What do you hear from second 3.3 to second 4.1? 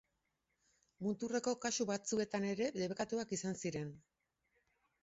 izan ziren.